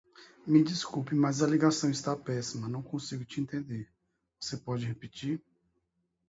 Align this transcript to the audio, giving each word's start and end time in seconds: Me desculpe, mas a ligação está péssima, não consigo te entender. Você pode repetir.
Me 0.47 0.63
desculpe, 0.63 1.13
mas 1.13 1.43
a 1.43 1.47
ligação 1.47 1.87
está 1.91 2.15
péssima, 2.17 2.67
não 2.67 2.81
consigo 2.81 3.23
te 3.23 3.39
entender. 3.39 3.87
Você 4.39 4.57
pode 4.57 4.83
repetir. 4.83 5.39